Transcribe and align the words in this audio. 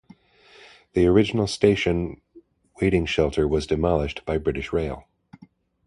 The 0.93 1.05
original 1.05 1.45
station 1.45 2.21
waiting 2.81 3.05
shelter 3.05 3.47
was 3.47 3.67
demolished 3.67 4.25
by 4.25 4.39
British 4.39 4.73
Rail. 4.73 5.05